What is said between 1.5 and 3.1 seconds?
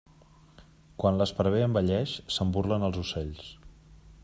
envelleix, se'n burlen els